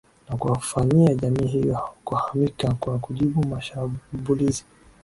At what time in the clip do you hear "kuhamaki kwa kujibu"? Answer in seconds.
2.03-3.47